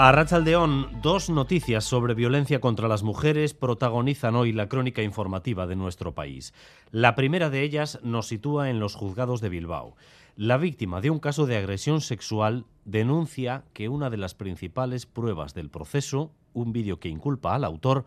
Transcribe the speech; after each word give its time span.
A 0.00 0.12
Rachaldeón, 0.12 1.00
dos 1.02 1.28
noticias 1.28 1.82
sobre 1.82 2.14
violencia 2.14 2.60
contra 2.60 2.86
las 2.86 3.02
mujeres 3.02 3.52
protagonizan 3.52 4.36
hoy 4.36 4.52
la 4.52 4.68
crónica 4.68 5.02
informativa 5.02 5.66
de 5.66 5.74
nuestro 5.74 6.14
país. 6.14 6.54
La 6.92 7.16
primera 7.16 7.50
de 7.50 7.62
ellas 7.62 7.98
nos 8.04 8.28
sitúa 8.28 8.70
en 8.70 8.78
los 8.78 8.94
juzgados 8.94 9.40
de 9.40 9.48
Bilbao. 9.48 9.96
La 10.36 10.56
víctima 10.56 11.00
de 11.00 11.10
un 11.10 11.18
caso 11.18 11.46
de 11.46 11.56
agresión 11.56 12.00
sexual 12.00 12.64
denuncia 12.84 13.64
que 13.72 13.88
una 13.88 14.08
de 14.08 14.18
las 14.18 14.34
principales 14.34 15.04
pruebas 15.04 15.52
del 15.52 15.68
proceso, 15.68 16.30
un 16.52 16.72
vídeo 16.72 17.00
que 17.00 17.08
inculpa 17.08 17.56
al 17.56 17.64
autor, 17.64 18.04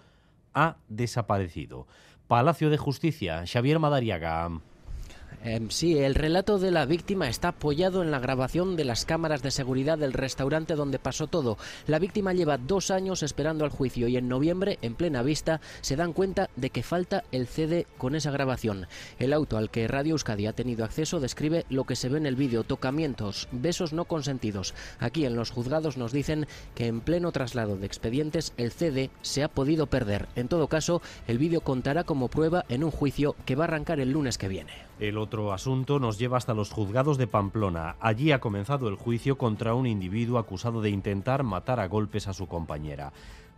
ha 0.54 0.78
desaparecido. 0.88 1.88
Palacio 2.30 2.70
de 2.70 2.78
Justicia, 2.78 3.44
Xavier 3.46 3.80
Madariaga. 3.80 4.62
Em, 5.44 5.70
sí, 5.70 5.98
el 5.98 6.16
relato 6.16 6.60
de 6.60 6.72
la 6.72 6.86
víctima 6.86 7.28
está 7.28 7.50
apoyado 7.50 8.04
en 8.04 8.12
la 8.12 8.20
grabación 8.20 8.76
de 8.76 8.86
las 8.86 9.06
cámaras 9.06 9.42
de 9.42 9.52
seguridad 9.52 9.98
del 9.98 10.14
restaurante 10.14 10.76
donde 10.76 11.00
pasó 11.00 11.28
todo. 11.28 11.58
La 11.88 12.00
víctima 12.00 12.34
lleva 12.34 12.58
dos 12.58 12.92
años 12.92 13.24
esperando 13.24 13.66
al 13.66 13.72
juicio 13.72 14.08
y 14.08 14.18
en 14.18 14.28
noviembre, 14.28 14.78
en 14.82 14.96
plena 14.96 15.24
vista, 15.24 15.62
se 15.82 15.96
dan 15.96 16.14
cuenta 16.14 16.50
de 16.56 16.70
que 16.70 16.84
falta 16.84 17.24
el 17.32 17.48
CD 17.48 17.88
con 17.98 18.16
esa 18.16 18.32
grabación. 18.32 18.88
El 19.18 19.34
auto 19.34 19.58
al 19.58 19.72
que 19.72 19.88
Radio 19.88 20.12
Euskadi 20.12 20.46
ha 20.46 20.54
tenido 20.54 20.86
acceso 20.86 21.20
describe 21.20 21.66
lo 21.70 21.86
que 21.86 21.96
se 21.96 22.10
ve 22.10 22.18
en 22.18 22.26
el 22.26 22.36
vídeo, 22.36 22.64
tocamientos, 22.64 23.48
besos 23.52 23.94
no 23.94 24.06
consentidos. 24.06 24.74
Aquí 25.00 25.26
en 25.26 25.36
los 25.36 25.50
juzgados 25.50 25.98
nos 25.98 26.12
dicen 26.12 26.48
que 26.76 26.88
en 26.88 27.02
pleno 27.02 27.32
traslado 27.32 27.78
de 27.78 27.88
expedientes 27.88 28.54
el 28.58 28.72
CD 28.72 29.10
se 29.22 29.44
ha 29.44 29.48
podido 29.48 29.88
perder. 29.88 30.28
En 30.36 30.48
todo 30.48 30.68
caso, 30.68 31.02
el 31.28 31.38
vídeo 31.38 31.62
contará 31.62 32.04
como 32.04 32.28
prueba 32.28 32.66
en 32.70 32.84
un 32.84 32.92
juicio 32.92 33.36
que 33.46 33.56
va 33.56 33.66
a 33.66 33.68
arrancar 33.68 34.00
el 34.00 34.12
lunes 34.12 34.38
que 34.38 34.48
viene. 34.48 34.91
El 35.02 35.18
otro 35.18 35.52
asunto 35.52 35.98
nos 35.98 36.20
lleva 36.20 36.38
hasta 36.38 36.54
los 36.54 36.70
juzgados 36.70 37.18
de 37.18 37.26
Pamplona. 37.26 37.96
Allí 38.02 38.32
ha 38.32 38.40
comenzado 38.40 38.88
el 38.88 38.94
juicio 38.94 39.36
contra 39.36 39.74
un 39.74 39.88
individuo 39.88 40.38
acusado 40.38 40.80
de 40.80 40.92
intentar 40.92 41.42
matar 41.42 41.80
a 41.80 41.88
golpes 41.88 42.28
a 42.28 42.34
su 42.34 42.46
compañera. 42.46 43.12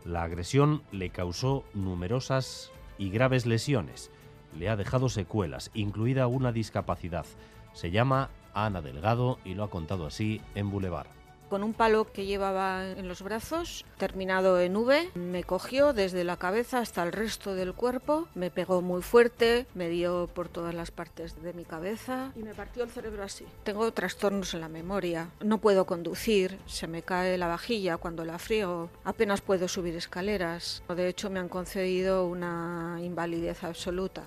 La 0.05 0.23
agresión 0.23 0.83
le 0.93 1.09
causó 1.09 1.65
numerosas 1.73 2.71
y 2.97 3.09
graves 3.09 3.45
lesiones. 3.45 4.09
Le 4.57 4.69
ha 4.69 4.77
dejado 4.77 5.09
secuelas, 5.09 5.69
incluida 5.73 6.27
una 6.27 6.53
discapacidad. 6.53 7.25
Se 7.73 7.91
llama 7.91 8.29
Ana 8.53 8.81
Delgado 8.81 9.37
y 9.43 9.55
lo 9.55 9.65
ha 9.65 9.69
contado 9.69 10.05
así 10.05 10.39
en 10.55 10.71
Boulevard 10.71 11.22
con 11.49 11.63
un 11.63 11.73
palo 11.73 12.11
que 12.11 12.25
llevaba 12.25 12.89
en 12.89 13.07
los 13.07 13.21
brazos, 13.21 13.85
terminado 13.97 14.59
en 14.59 14.75
V, 14.75 15.11
me 15.15 15.43
cogió 15.43 15.93
desde 15.93 16.23
la 16.23 16.37
cabeza 16.37 16.79
hasta 16.79 17.03
el 17.03 17.11
resto 17.11 17.55
del 17.55 17.73
cuerpo, 17.73 18.27
me 18.35 18.51
pegó 18.51 18.81
muy 18.81 19.01
fuerte, 19.01 19.65
me 19.73 19.89
dio 19.89 20.29
por 20.33 20.49
todas 20.49 20.73
las 20.73 20.91
partes 20.91 21.41
de 21.41 21.53
mi 21.53 21.65
cabeza 21.65 22.31
y 22.35 22.39
me 22.39 22.53
partió 22.53 22.83
el 22.83 22.89
cerebro 22.89 23.23
así. 23.23 23.45
Tengo 23.63 23.91
trastornos 23.91 24.53
en 24.53 24.61
la 24.61 24.69
memoria, 24.69 25.29
no 25.41 25.59
puedo 25.59 25.85
conducir, 25.85 26.59
se 26.65 26.87
me 26.87 27.01
cae 27.01 27.37
la 27.37 27.47
vajilla 27.47 27.97
cuando 27.97 28.25
la 28.25 28.39
friego, 28.39 28.89
apenas 29.03 29.41
puedo 29.41 29.67
subir 29.67 29.95
escaleras. 29.95 30.83
De 30.93 31.07
hecho, 31.07 31.29
me 31.29 31.39
han 31.39 31.49
concedido 31.49 32.27
una 32.27 32.99
invalidez 33.01 33.63
absoluta. 33.63 34.23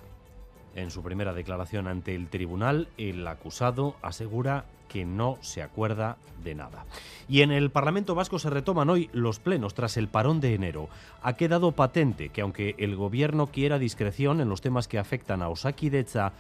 En 0.77 0.91
su 0.91 1.03
primera 1.03 1.33
declaración 1.33 1.89
ante 1.89 2.15
el 2.15 2.29
tribunal, 2.29 2.89
el 2.99 3.27
acusado 3.27 3.97
asegura 4.03 4.67
que 4.89 5.05
no 5.05 5.39
se 5.41 5.63
acuerda 5.63 6.17
de 6.45 6.55
nada. 6.55 6.85
Y 7.29 7.41
en 7.41 7.51
el 7.51 7.71
Parlamento 7.71 8.15
Vasco 8.15 8.39
se 8.39 8.51
retoman 8.51 8.91
hoy 8.91 9.11
los 9.13 9.41
plenos 9.41 9.75
tras 9.75 9.97
el 9.97 10.07
parón 10.09 10.41
de 10.41 10.55
enero. 10.55 10.89
Ha 11.23 11.33
quedado 11.33 11.73
patente 11.73 12.29
que 12.29 12.43
aunque 12.43 12.77
el 12.79 12.95
gobierno 12.95 13.49
quiera 13.49 13.79
discreción 13.79 14.41
en 14.41 14.49
los 14.49 14.61
temas 14.61 14.87
que 14.87 14.99
afectan 14.99 15.43
a 15.43 15.49
Osaki 15.49 15.89
Decha, 15.89 16.33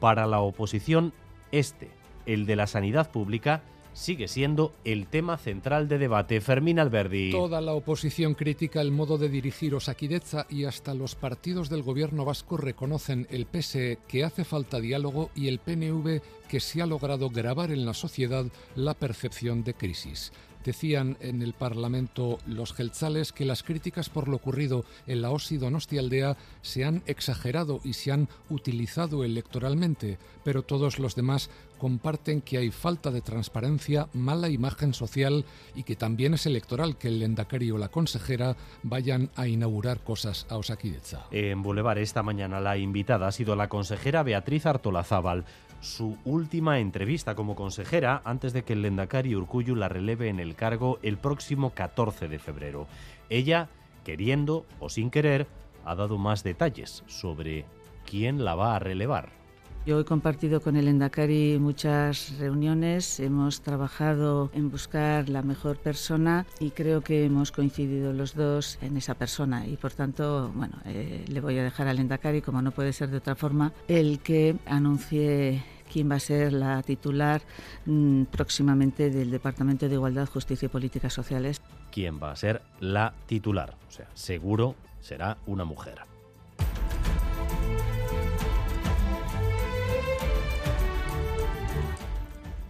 para 0.00 0.26
la 0.26 0.40
oposición 0.40 1.12
este, 1.52 1.90
el 2.26 2.46
de 2.46 2.56
la 2.56 2.66
sanidad 2.66 3.10
pública, 3.10 3.62
sigue 3.94 4.28
siendo 4.28 4.74
el 4.84 5.06
tema 5.06 5.38
central 5.38 5.88
de 5.88 5.98
debate. 5.98 6.40
Fermín 6.40 6.78
Alberdi. 6.78 7.30
Toda 7.30 7.60
la 7.60 7.72
oposición 7.72 8.34
critica 8.34 8.82
el 8.82 8.90
modo 8.90 9.16
de 9.16 9.30
dirigir 9.30 9.74
Osaquideza 9.74 10.46
y 10.50 10.64
hasta 10.64 10.92
los 10.92 11.14
partidos 11.14 11.70
del 11.70 11.82
gobierno 11.82 12.24
vasco 12.24 12.58
reconocen 12.58 13.26
el 13.30 13.46
PSE 13.46 13.98
que 14.06 14.24
hace 14.24 14.44
falta 14.44 14.80
diálogo 14.80 15.30
y 15.34 15.48
el 15.48 15.60
PNV 15.60 16.20
que 16.48 16.60
se 16.60 16.82
ha 16.82 16.86
logrado 16.86 17.30
grabar 17.30 17.70
en 17.70 17.86
la 17.86 17.94
sociedad 17.94 18.44
la 18.74 18.94
percepción 18.94 19.64
de 19.64 19.74
crisis. 19.74 20.32
Decían 20.64 21.18
en 21.20 21.42
el 21.42 21.52
Parlamento 21.52 22.38
los 22.46 22.72
gelzales 22.72 23.32
que 23.32 23.44
las 23.44 23.62
críticas 23.62 24.08
por 24.08 24.28
lo 24.28 24.36
ocurrido 24.36 24.84
en 25.06 25.20
la 25.20 25.30
OSI 25.30 25.58
Donostialdea 25.58 26.36
se 26.62 26.84
han 26.84 27.02
exagerado 27.06 27.80
y 27.84 27.92
se 27.92 28.12
han 28.12 28.28
utilizado 28.48 29.24
electoralmente, 29.24 30.18
pero 30.42 30.62
todos 30.62 30.98
los 30.98 31.14
demás 31.14 31.50
comparten 31.78 32.40
que 32.40 32.56
hay 32.56 32.70
falta 32.70 33.10
de 33.10 33.20
transparencia, 33.20 34.08
mala 34.14 34.48
imagen 34.48 34.94
social 34.94 35.44
y 35.74 35.82
que 35.82 35.96
también 35.96 36.32
es 36.32 36.46
electoral 36.46 36.96
que 36.96 37.08
el 37.08 37.18
Lendakari 37.18 37.70
o 37.70 37.76
la 37.76 37.88
consejera 37.88 38.56
vayan 38.82 39.30
a 39.36 39.46
inaugurar 39.46 40.00
cosas 40.00 40.46
a 40.48 40.56
Osakidecha. 40.56 41.26
En 41.30 41.62
Boulevard 41.62 41.98
esta 41.98 42.22
mañana 42.22 42.58
la 42.60 42.78
invitada 42.78 43.26
ha 43.26 43.32
sido 43.32 43.54
la 43.54 43.68
consejera 43.68 44.22
Beatriz 44.22 44.64
Artolazábal 44.64 45.44
su 45.84 46.16
última 46.24 46.80
entrevista 46.80 47.34
como 47.34 47.54
consejera 47.54 48.22
antes 48.24 48.52
de 48.52 48.64
que 48.64 48.72
el 48.72 48.82
Lendakari 48.82 49.36
Urcuyu 49.36 49.76
la 49.76 49.88
releve 49.88 50.28
en 50.28 50.40
el 50.40 50.56
cargo 50.56 50.98
el 51.02 51.18
próximo 51.18 51.70
14 51.70 52.26
de 52.28 52.38
febrero. 52.38 52.86
Ella, 53.28 53.68
queriendo 54.02 54.64
o 54.80 54.88
sin 54.88 55.10
querer, 55.10 55.46
ha 55.84 55.94
dado 55.94 56.18
más 56.18 56.42
detalles 56.42 57.04
sobre 57.06 57.66
quién 58.06 58.44
la 58.44 58.54
va 58.54 58.76
a 58.76 58.78
relevar. 58.78 59.44
Yo 59.86 60.00
he 60.00 60.04
compartido 60.06 60.62
con 60.62 60.76
el 60.76 60.88
Endacari 60.88 61.58
muchas 61.58 62.38
reuniones, 62.38 63.20
hemos 63.20 63.60
trabajado 63.60 64.50
en 64.54 64.70
buscar 64.70 65.28
la 65.28 65.42
mejor 65.42 65.76
persona 65.76 66.46
y 66.58 66.70
creo 66.70 67.02
que 67.02 67.26
hemos 67.26 67.52
coincidido 67.52 68.14
los 68.14 68.34
dos 68.34 68.78
en 68.80 68.96
esa 68.96 69.14
persona 69.14 69.66
y 69.66 69.76
por 69.76 69.92
tanto, 69.92 70.50
bueno, 70.54 70.78
eh, 70.86 71.26
le 71.28 71.40
voy 71.42 71.58
a 71.58 71.62
dejar 71.62 71.88
al 71.88 71.98
Endacari, 71.98 72.40
como 72.40 72.62
no 72.62 72.70
puede 72.70 72.94
ser 72.94 73.10
de 73.10 73.18
otra 73.18 73.34
forma, 73.34 73.74
el 73.86 74.20
que 74.20 74.56
anuncie 74.64 75.62
quién 75.94 76.10
va 76.10 76.16
a 76.16 76.20
ser 76.20 76.52
la 76.52 76.82
titular 76.82 77.40
mm, 77.86 78.24
próximamente 78.24 79.10
del 79.10 79.30
Departamento 79.30 79.88
de 79.88 79.94
Igualdad, 79.94 80.28
Justicia 80.28 80.66
y 80.66 80.68
Políticas 80.68 81.12
Sociales. 81.12 81.62
¿Quién 81.92 82.20
va 82.20 82.32
a 82.32 82.36
ser 82.36 82.62
la 82.80 83.14
titular? 83.26 83.76
O 83.86 83.92
sea, 83.92 84.08
seguro 84.14 84.74
será 85.00 85.38
una 85.46 85.64
mujer. 85.64 86.13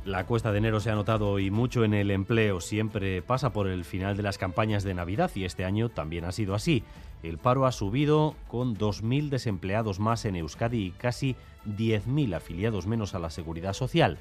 La 0.05 0.27
cuesta 0.27 0.53
de 0.53 0.59
enero 0.59 0.81
se 0.81 0.91
ha 0.91 0.95
notado 0.95 1.39
y 1.39 1.51
mucho 1.51 1.83
en 1.83 1.95
el 1.95 2.11
empleo. 2.11 2.61
Siempre 2.61 3.23
pasa 3.23 3.55
por 3.55 3.69
el 3.69 3.87
final 3.87 4.19
de 4.19 4.23
las 4.23 4.37
campañas 4.37 4.85
de 4.85 4.93
Navidad 4.93 5.31
y 5.35 5.45
este 5.45 5.65
año 5.65 5.89
también 5.89 6.27
ha 6.27 6.33
sido 6.33 6.55
así. 6.55 6.85
El 7.23 7.39
paro 7.39 7.65
ha 7.65 7.73
subido 7.73 8.35
con 8.47 8.77
2.000 8.77 9.31
desempleados 9.31 10.01
más 10.01 10.27
en 10.27 10.37
Euskadi 10.37 10.85
y 10.85 10.91
casi 10.91 11.37
10.000 11.67 12.37
afiliados 12.37 12.87
menos 12.87 13.15
a 13.15 13.19
la 13.19 13.31
seguridad 13.31 13.73
social. 13.73 14.19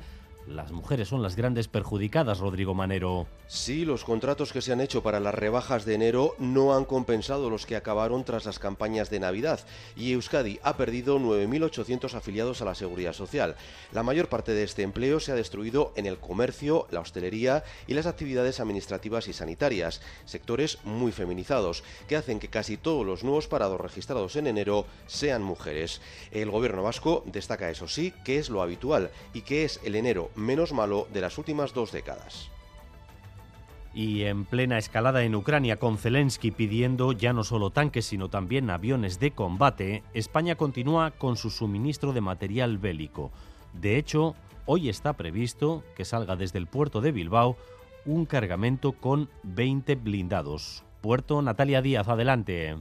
Las 0.47 0.73
mujeres 0.73 1.07
son 1.07 1.21
las 1.21 1.37
grandes 1.37 1.69
perjudicadas, 1.69 2.39
Rodrigo 2.39 2.73
Manero. 2.73 3.27
Sí, 3.47 3.85
los 3.85 4.03
contratos 4.03 4.51
que 4.51 4.61
se 4.61 4.73
han 4.73 4.81
hecho 4.81 5.01
para 5.01 5.21
las 5.21 5.33
rebajas 5.33 5.85
de 5.85 5.93
enero 5.93 6.35
no 6.37 6.75
han 6.75 6.83
compensado 6.83 7.49
los 7.49 7.65
que 7.65 7.77
acabaron 7.77 8.25
tras 8.25 8.43
las 8.45 8.59
campañas 8.59 9.09
de 9.09 9.21
Navidad 9.21 9.61
y 9.95 10.11
Euskadi 10.11 10.59
ha 10.61 10.75
perdido 10.75 11.17
9.800 11.17 12.13
afiliados 12.13 12.61
a 12.61 12.65
la 12.65 12.75
seguridad 12.75 13.13
social. 13.13 13.55
La 13.93 14.03
mayor 14.03 14.27
parte 14.27 14.53
de 14.53 14.63
este 14.63 14.81
empleo 14.81 15.21
se 15.21 15.31
ha 15.31 15.35
destruido 15.35 15.93
en 15.95 16.07
el 16.07 16.17
comercio, 16.17 16.87
la 16.91 16.99
hostelería 16.99 17.63
y 17.87 17.93
las 17.93 18.05
actividades 18.05 18.59
administrativas 18.59 19.29
y 19.29 19.33
sanitarias, 19.33 20.01
sectores 20.25 20.79
muy 20.83 21.13
feminizados, 21.13 21.83
que 22.07 22.17
hacen 22.17 22.39
que 22.39 22.49
casi 22.49 22.75
todos 22.75 23.05
los 23.05 23.23
nuevos 23.23 23.47
parados 23.47 23.79
registrados 23.79 24.35
en 24.35 24.47
enero 24.47 24.87
sean 25.07 25.41
mujeres. 25.41 26.01
El 26.31 26.51
gobierno 26.51 26.83
vasco 26.83 27.23
destaca 27.27 27.69
eso 27.69 27.87
sí 27.87 28.13
que 28.25 28.39
es 28.39 28.49
lo 28.49 28.61
habitual 28.61 29.09
y 29.33 29.41
que 29.41 29.63
es 29.63 29.79
el 29.85 29.95
enero 29.95 30.31
menos 30.35 30.73
malo 30.73 31.07
de 31.13 31.21
las 31.21 31.37
últimas 31.37 31.73
dos 31.73 31.91
décadas. 31.91 32.49
Y 33.93 34.23
en 34.23 34.45
plena 34.45 34.79
escalada 34.79 35.23
en 35.23 35.35
Ucrania 35.35 35.77
con 35.77 35.97
Zelensky 35.97 36.49
pidiendo 36.49 37.11
ya 37.11 37.31
no 37.31 37.43
solo 37.43 37.69
tanques 37.69 38.05
sino 38.05 38.29
también 38.29 38.71
aviones 38.71 39.19
de 39.19 39.31
combate, 39.31 40.03
España 40.13 40.55
continúa 40.55 41.11
con 41.11 41.37
su 41.37 41.51
suministro 41.51 42.11
de 42.11 42.21
material 42.21 42.79
bélico. 42.79 43.31
De 43.73 43.97
hecho, 43.97 44.35
hoy 44.65 44.89
está 44.89 45.13
previsto 45.13 45.83
que 45.95 46.05
salga 46.05 46.35
desde 46.35 46.57
el 46.57 46.67
puerto 46.67 47.01
de 47.01 47.11
Bilbao 47.11 47.55
un 48.05 48.25
cargamento 48.25 48.93
con 48.93 49.29
20 49.43 49.95
blindados. 49.95 50.83
Puerto 51.01 51.41
Natalia 51.41 51.81
Díaz, 51.81 52.07
adelante. 52.07 52.77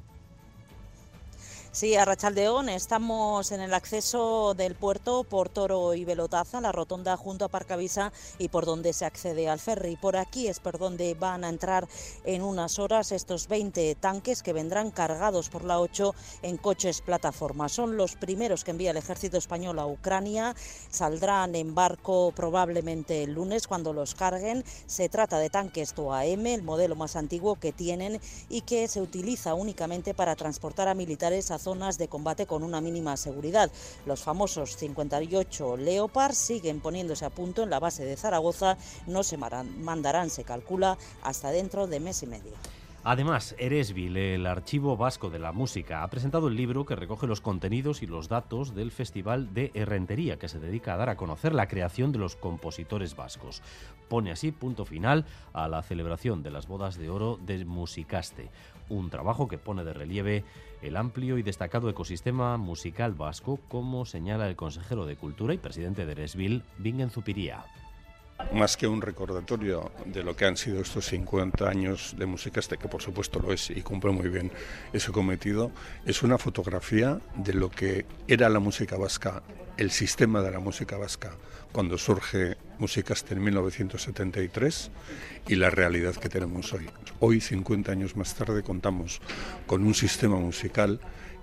Sí, 1.74 1.96
a 1.96 2.04
Rachaldeón 2.04 2.68
estamos 2.68 3.50
en 3.50 3.62
el 3.62 3.72
acceso 3.72 4.52
del 4.52 4.74
puerto 4.74 5.24
por 5.24 5.48
Toro 5.48 5.94
y 5.94 6.04
Velotaza, 6.04 6.60
la 6.60 6.70
rotonda 6.70 7.16
junto 7.16 7.46
a 7.46 7.48
Parcavisa 7.48 8.12
y 8.36 8.48
por 8.48 8.66
donde 8.66 8.92
se 8.92 9.06
accede 9.06 9.48
al 9.48 9.58
ferry. 9.58 9.96
Por 9.96 10.18
aquí 10.18 10.48
es 10.48 10.60
por 10.60 10.76
donde 10.78 11.14
van 11.14 11.44
a 11.44 11.48
entrar 11.48 11.88
en 12.24 12.42
unas 12.42 12.78
horas 12.78 13.10
estos 13.10 13.48
20 13.48 13.94
tanques 13.94 14.42
que 14.42 14.52
vendrán 14.52 14.90
cargados 14.90 15.48
por 15.48 15.64
la 15.64 15.80
8 15.80 16.14
en 16.42 16.58
coches 16.58 17.00
plataforma. 17.00 17.70
Son 17.70 17.96
los 17.96 18.16
primeros 18.16 18.64
que 18.64 18.72
envía 18.72 18.90
el 18.90 18.98
ejército 18.98 19.38
español 19.38 19.78
a 19.78 19.86
Ucrania. 19.86 20.54
Saldrán 20.90 21.54
en 21.54 21.74
barco 21.74 22.34
probablemente 22.36 23.22
el 23.22 23.32
lunes 23.32 23.66
cuando 23.66 23.94
los 23.94 24.14
carguen. 24.14 24.62
Se 24.86 25.08
trata 25.08 25.38
de 25.38 25.48
tanques 25.48 25.94
TOAM, 25.94 26.48
el 26.48 26.62
modelo 26.64 26.96
más 26.96 27.16
antiguo 27.16 27.54
que 27.58 27.72
tienen 27.72 28.20
y 28.50 28.60
que 28.60 28.88
se 28.88 29.00
utiliza 29.00 29.54
únicamente 29.54 30.12
para 30.12 30.36
transportar 30.36 30.88
a 30.88 30.94
militares 30.94 31.50
a 31.50 31.61
zonas 31.62 31.98
de 31.98 32.08
combate 32.08 32.46
con 32.46 32.62
una 32.62 32.80
mínima 32.80 33.16
seguridad. 33.16 33.70
Los 34.06 34.22
famosos 34.22 34.76
58 34.76 35.76
Leopard 35.76 36.34
siguen 36.34 36.80
poniéndose 36.80 37.24
a 37.24 37.30
punto 37.30 37.62
en 37.62 37.70
la 37.70 37.80
base 37.80 38.04
de 38.04 38.16
Zaragoza, 38.16 38.76
no 39.06 39.22
se 39.22 39.36
mandarán, 39.36 40.30
se 40.30 40.44
calcula, 40.44 40.98
hasta 41.22 41.50
dentro 41.50 41.86
de 41.86 42.00
mes 42.00 42.22
y 42.22 42.26
medio. 42.26 42.52
Además, 43.04 43.56
Eresvil, 43.58 44.16
el 44.16 44.46
Archivo 44.46 44.96
Vasco 44.96 45.28
de 45.28 45.40
la 45.40 45.50
Música, 45.50 46.04
ha 46.04 46.08
presentado 46.08 46.46
el 46.46 46.54
libro 46.54 46.86
que 46.86 46.94
recoge 46.94 47.26
los 47.26 47.40
contenidos 47.40 48.00
y 48.00 48.06
los 48.06 48.28
datos 48.28 48.76
del 48.76 48.92
Festival 48.92 49.52
de 49.52 49.72
Herrentería, 49.74 50.38
que 50.38 50.46
se 50.46 50.60
dedica 50.60 50.94
a 50.94 50.96
dar 50.96 51.08
a 51.08 51.16
conocer 51.16 51.52
la 51.52 51.66
creación 51.66 52.12
de 52.12 52.20
los 52.20 52.36
compositores 52.36 53.16
vascos. 53.16 53.60
Pone 54.08 54.30
así 54.30 54.52
punto 54.52 54.84
final 54.84 55.24
a 55.52 55.66
la 55.66 55.82
celebración 55.82 56.44
de 56.44 56.52
las 56.52 56.68
bodas 56.68 56.96
de 56.96 57.10
oro 57.10 57.40
de 57.44 57.64
Musicaste, 57.64 58.50
un 58.92 59.10
trabajo 59.10 59.48
que 59.48 59.58
pone 59.58 59.84
de 59.84 59.92
relieve 59.92 60.44
el 60.82 60.96
amplio 60.96 61.38
y 61.38 61.42
destacado 61.42 61.88
ecosistema 61.88 62.56
musical 62.58 63.14
vasco, 63.14 63.58
como 63.68 64.04
señala 64.04 64.48
el 64.48 64.56
consejero 64.56 65.06
de 65.06 65.16
Cultura 65.16 65.54
y 65.54 65.58
presidente 65.58 66.04
de 66.06 66.12
Eresvil, 66.12 66.62
Bingen 66.78 67.10
Zupiría 67.10 67.64
más 68.52 68.76
que 68.76 68.86
un 68.88 69.00
recordatorio 69.00 69.92
de 70.04 70.22
lo 70.22 70.34
que 70.34 70.46
han 70.46 70.56
sido 70.56 70.80
estos 70.80 71.06
50 71.06 71.68
años 71.68 72.14
de 72.18 72.26
música, 72.26 72.60
este 72.60 72.76
que 72.76 72.88
por 72.88 73.00
supuesto 73.00 73.38
lo 73.38 73.52
es 73.52 73.70
y 73.70 73.82
cumple 73.82 74.10
muy 74.10 74.28
bien 74.28 74.50
ese 74.92 75.12
cometido, 75.12 75.70
es 76.04 76.22
una 76.22 76.38
fotografía 76.38 77.20
de 77.36 77.54
lo 77.54 77.70
que 77.70 78.04
era 78.26 78.48
la 78.48 78.58
música 78.58 78.96
vasca, 78.96 79.42
el 79.76 79.90
sistema 79.90 80.42
de 80.42 80.50
la 80.50 80.58
música 80.58 80.96
vasca, 80.96 81.36
cuando 81.72 81.96
surge 81.98 82.56
Musicaste 82.82 83.34
en 83.34 83.44
1973 83.44 84.90
y 85.46 85.54
la 85.54 85.70
realidad 85.70 86.16
que 86.16 86.28
tenemos 86.28 86.72
hoy. 86.72 86.90
Hoy, 87.20 87.40
50 87.40 87.92
años 87.92 88.16
más 88.16 88.34
tarde, 88.34 88.64
contamos 88.64 89.20
con 89.68 89.84
un 89.84 89.94
sistema 89.94 90.34
musical 90.34 90.98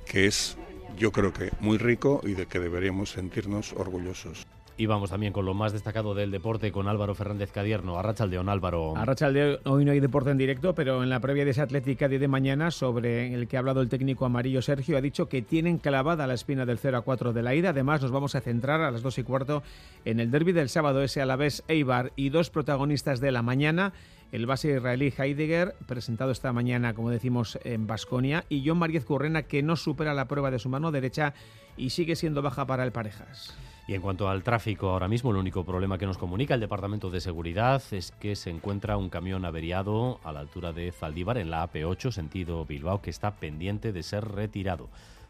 que 0.05 0.25
es, 0.25 0.57
yo 0.97 1.13
creo 1.13 1.31
que, 1.31 1.51
muy 1.61 1.77
rico 1.77 2.19
y 2.25 2.33
de 2.33 2.45
que 2.45 2.59
deberíamos 2.59 3.11
sentirnos 3.11 3.71
orgullosos. 3.71 4.45
Y 4.79 4.85
vamos 4.85 5.09
también 5.09 5.33
con 5.33 5.43
lo 5.43 5.53
más 5.53 5.73
destacado 5.73 6.15
del 6.15 6.31
deporte 6.31 6.71
con 6.71 6.87
Álvaro 6.87 7.13
Fernández 7.13 7.51
Cadierno. 7.51 7.99
Arrachaldeón, 7.99 8.47
Álvaro. 8.47 8.95
Arrachaldeón, 8.95 9.59
hoy 9.65 9.83
no 9.83 9.91
hay 9.91 9.99
deporte 9.99 10.31
en 10.31 10.37
directo, 10.37 10.73
pero 10.73 11.03
en 11.03 11.09
la 11.09 11.19
previa 11.19 11.43
de 11.43 11.51
ese 11.51 11.59
Atlética 11.59 12.07
de 12.07 12.27
mañana, 12.29 12.71
sobre 12.71 13.33
el 13.33 13.49
que 13.49 13.57
ha 13.57 13.59
hablado 13.59 13.81
el 13.81 13.89
técnico 13.89 14.25
amarillo 14.25 14.61
Sergio, 14.61 14.97
ha 14.97 15.01
dicho 15.01 15.27
que 15.27 15.41
tienen 15.41 15.79
clavada 15.79 16.27
la 16.27 16.33
espina 16.33 16.65
del 16.65 16.77
0 16.77 16.95
a 16.95 17.01
4 17.01 17.33
de 17.33 17.43
la 17.43 17.55
ida. 17.55 17.71
Además, 17.71 18.01
nos 18.01 18.11
vamos 18.11 18.35
a 18.35 18.39
centrar 18.39 18.79
a 18.79 18.89
las 18.89 19.01
2 19.01 19.17
y 19.17 19.23
cuarto 19.23 19.63
en 20.05 20.21
el 20.21 20.31
derby 20.31 20.53
del 20.53 20.69
sábado, 20.69 21.03
ese 21.03 21.21
a 21.21 21.25
la 21.25 21.35
vez 21.35 21.61
Eibar 21.67 22.13
y 22.15 22.29
dos 22.29 22.49
protagonistas 22.49 23.19
de 23.19 23.33
la 23.33 23.41
mañana 23.41 23.91
el 24.31 24.45
base 24.45 24.71
israelí 24.71 25.11
Heidegger, 25.17 25.75
presentado 25.87 26.31
esta 26.31 26.53
mañana, 26.53 26.93
como 26.93 27.09
decimos, 27.09 27.59
en 27.65 27.85
Basconia, 27.85 28.45
y 28.47 28.63
John 28.65 28.77
Mariez 28.77 29.03
Currena, 29.03 29.43
que 29.43 29.61
no 29.61 29.75
supera 29.75 30.13
la 30.13 30.29
prueba 30.29 30.51
de 30.51 30.59
su 30.59 30.69
mano 30.69 30.91
derecha 30.91 31.33
y 31.75 31.89
sigue 31.89 32.15
siendo 32.15 32.41
baja 32.41 32.65
para 32.65 32.83
el 32.83 32.91
Parejas. 32.91 33.57
Y 33.89 33.95
en 33.95 34.03
cuanto 34.03 34.29
al 34.29 34.43
tráfico, 34.43 34.89
ahora 34.89 35.07
mismo 35.07 35.31
el 35.31 35.37
único 35.37 35.63
problema 35.63 35.97
que 35.97 36.05
nos 36.05 36.19
comunica 36.19 36.53
el 36.53 36.59
Departamento 36.59 37.09
de 37.09 37.21
Seguridad 37.21 37.81
es 37.89 38.11
que 38.11 38.35
se 38.35 38.51
encuentra 38.51 38.97
un 38.97 39.09
camión 39.09 39.45
averiado 39.45 40.19
a 40.23 40.31
la 40.31 40.41
altura 40.41 40.73
de 40.73 40.91
Zaldívar 40.91 41.39
en 41.39 41.49
la 41.49 41.67
AP8, 41.67 42.11
sentido 42.11 42.63
Bilbao, 42.65 43.01
que 43.01 43.09
está 43.09 43.37
pendiente 43.37 43.91
de 43.91 44.03
ser 44.03 44.25
retirado. 44.25 44.89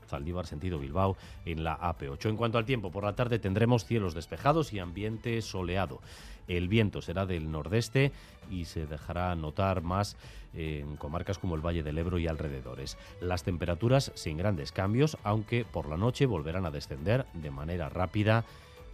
Zaldívar, 0.10 0.46
sentido 0.46 0.80
Bilbao, 0.80 1.16
en 1.46 1.64
la 1.64 1.80
AP8. 1.80 2.30
En 2.30 2.38
cuanto 2.38 2.58
al 2.58 2.66
tiempo, 2.66 2.92
por 2.92 3.04
la 3.04 3.16
tarde 3.16 3.40
tendremos 3.40 3.86
cielos 3.86 4.14
despejados 4.14 4.74
y 4.74 4.80
ambiente 4.80 5.42
soleado. 5.42 6.02
El 6.48 6.68
viento 6.68 7.02
será 7.02 7.26
del 7.26 7.52
nordeste 7.52 8.12
y 8.50 8.66
se 8.66 8.88
dejará 8.88 9.36
notar 9.36 9.82
más 9.82 10.18
en 10.54 10.98
comarcas 10.98 11.38
como 11.38 11.56
el 11.56 11.66
Valle 11.66 11.84
del 11.84 11.98
Ebro 12.00 12.18
y 12.18 12.28
alrededores. 12.28 12.98
Las 13.22 13.44
temperaturas 13.44 14.12
sin 14.16 14.38
grandes 14.38 14.72
cambios, 14.72 15.18
aunque 15.24 15.64
por 15.64 15.88
la 15.88 15.98
noche 15.98 16.26
volverán 16.26 16.66
a 16.66 16.72
descender 16.72 17.26
de 17.34 17.52
manera 17.52 17.90
rápida 17.90 18.46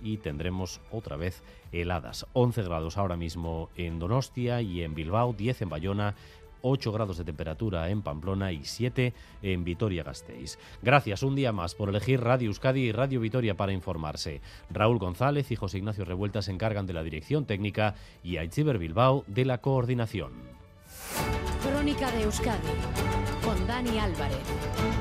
y 0.01 0.17
tendremos 0.17 0.81
otra 0.91 1.15
vez 1.15 1.41
heladas. 1.71 2.27
11 2.33 2.63
grados 2.63 2.97
ahora 2.97 3.15
mismo 3.15 3.69
en 3.75 3.99
Donostia 3.99 4.61
y 4.61 4.83
en 4.83 4.93
Bilbao, 4.93 5.33
10 5.33 5.61
en 5.61 5.69
Bayona 5.69 6.15
8 6.61 6.91
grados 6.91 7.17
de 7.17 7.23
temperatura 7.23 7.89
en 7.89 8.01
Pamplona 8.01 8.51
y 8.51 8.63
7 8.63 9.13
en 9.41 9.63
Vitoria-Gasteiz. 9.63 10.57
Gracias 10.81 11.23
un 11.23 11.35
día 11.35 11.51
más 11.51 11.75
por 11.75 11.89
elegir 11.89 12.21
Radio 12.21 12.47
Euskadi 12.47 12.81
y 12.81 12.91
Radio 12.91 13.19
Vitoria 13.19 13.55
para 13.55 13.73
informarse. 13.73 14.41
Raúl 14.69 14.97
González 14.97 15.51
y 15.51 15.55
José 15.55 15.77
Ignacio 15.79 16.05
Revuelta 16.05 16.41
se 16.41 16.51
encargan 16.51 16.85
de 16.85 16.93
la 16.93 17.03
dirección 17.03 17.45
técnica 17.45 17.95
y 18.23 18.37
Aichiber 18.37 18.77
Bilbao 18.77 19.23
de 19.27 19.45
la 19.45 19.59
coordinación. 19.59 20.31
Crónica 21.61 22.11
de 22.11 22.23
Euskadi 22.23 22.67
con 23.43 23.67
Dani 23.67 23.99
Álvarez. 23.99 24.94